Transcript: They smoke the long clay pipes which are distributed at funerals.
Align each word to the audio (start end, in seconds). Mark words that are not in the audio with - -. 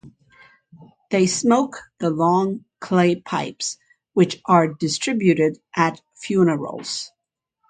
They 1.11 1.27
smoke 1.27 1.77
the 1.99 2.09
long 2.09 2.65
clay 2.79 3.17
pipes 3.17 3.77
which 4.13 4.41
are 4.47 4.67
distributed 4.67 5.59
at 5.75 6.01
funerals. 6.15 7.11